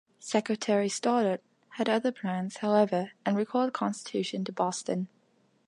[0.17, 1.41] Secretary Stoddert
[1.75, 5.07] had other plans, however, and recalled "Constitution" to Boston.